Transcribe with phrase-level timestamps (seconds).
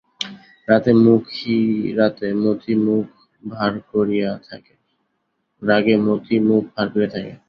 [0.67, 0.91] রাগে
[2.35, 3.03] মতি মুখ
[3.43, 4.73] ভার করিয়া থাকে।